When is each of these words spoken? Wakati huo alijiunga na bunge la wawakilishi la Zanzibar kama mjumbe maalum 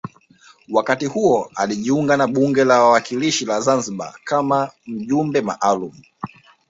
Wakati 0.69 1.05
huo 1.05 1.51
alijiunga 1.55 2.17
na 2.17 2.27
bunge 2.27 2.63
la 2.63 2.83
wawakilishi 2.83 3.45
la 3.45 3.61
Zanzibar 3.61 4.13
kama 4.23 4.71
mjumbe 4.85 5.41
maalum 5.41 5.93